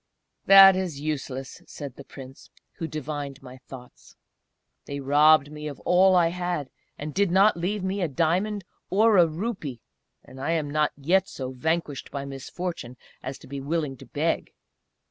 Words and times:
"That 0.47 0.75
is 0.75 0.99
useless," 0.99 1.61
said 1.67 1.95
the 1.95 2.03
Prince, 2.03 2.49
who 2.77 2.87
devined 2.87 3.43
my 3.43 3.57
thoughts. 3.57 4.15
"They 4.85 4.99
robbed 4.99 5.51
me 5.51 5.67
of 5.67 5.79
all 5.81 6.15
I 6.15 6.29
had, 6.29 6.71
and 6.97 7.13
did 7.13 7.29
not 7.29 7.55
leave 7.55 7.83
me 7.83 8.01
a 8.01 8.07
diamond, 8.07 8.63
or 8.89 9.17
a 9.17 9.27
rupee; 9.27 9.83
and 10.25 10.41
I 10.41 10.53
am 10.53 10.71
not 10.71 10.91
yet 10.97 11.29
so 11.29 11.51
vanquished 11.51 12.09
by 12.09 12.25
misfortune 12.25 12.97
as 13.21 13.37
to 13.37 13.47
be 13.47 13.61
willing 13.61 13.95
to 13.97 14.07
beg! 14.07 14.53